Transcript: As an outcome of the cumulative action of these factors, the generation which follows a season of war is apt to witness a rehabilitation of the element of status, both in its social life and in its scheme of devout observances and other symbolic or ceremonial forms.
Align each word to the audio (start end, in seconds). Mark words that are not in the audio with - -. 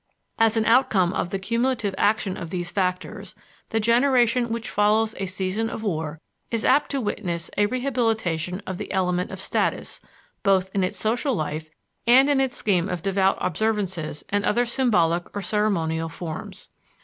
As 0.39 0.57
an 0.57 0.65
outcome 0.65 1.13
of 1.13 1.29
the 1.29 1.37
cumulative 1.37 1.93
action 1.95 2.35
of 2.35 2.49
these 2.49 2.71
factors, 2.71 3.35
the 3.69 3.79
generation 3.79 4.49
which 4.49 4.67
follows 4.67 5.13
a 5.19 5.27
season 5.27 5.69
of 5.69 5.83
war 5.83 6.19
is 6.49 6.65
apt 6.65 6.89
to 6.89 6.99
witness 6.99 7.51
a 7.55 7.67
rehabilitation 7.67 8.61
of 8.65 8.79
the 8.79 8.91
element 8.91 9.29
of 9.29 9.39
status, 9.39 9.99
both 10.41 10.71
in 10.73 10.83
its 10.83 10.97
social 10.97 11.35
life 11.35 11.69
and 12.07 12.29
in 12.29 12.41
its 12.41 12.55
scheme 12.57 12.89
of 12.89 13.03
devout 13.03 13.37
observances 13.41 14.23
and 14.29 14.43
other 14.43 14.65
symbolic 14.65 15.25
or 15.35 15.41
ceremonial 15.43 16.09
forms. 16.09 16.69